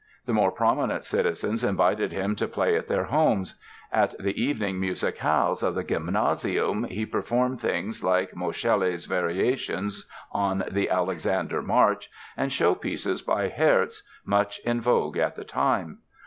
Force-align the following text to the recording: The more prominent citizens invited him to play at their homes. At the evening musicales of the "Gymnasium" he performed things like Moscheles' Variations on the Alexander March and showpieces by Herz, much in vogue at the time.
The 0.25 0.33
more 0.33 0.51
prominent 0.51 1.05
citizens 1.05 1.63
invited 1.63 2.11
him 2.11 2.35
to 2.37 2.47
play 2.47 2.75
at 2.75 2.87
their 2.87 3.03
homes. 3.03 3.53
At 3.91 4.17
the 4.17 4.33
evening 4.43 4.79
musicales 4.81 5.61
of 5.61 5.75
the 5.75 5.83
"Gymnasium" 5.83 6.85
he 6.85 7.05
performed 7.05 7.61
things 7.61 8.03
like 8.03 8.35
Moscheles' 8.35 9.05
Variations 9.07 10.07
on 10.31 10.63
the 10.71 10.89
Alexander 10.89 11.61
March 11.61 12.09
and 12.35 12.49
showpieces 12.51 13.23
by 13.23 13.49
Herz, 13.49 14.01
much 14.25 14.57
in 14.65 14.81
vogue 14.81 15.17
at 15.17 15.35
the 15.35 15.43
time. 15.43 15.99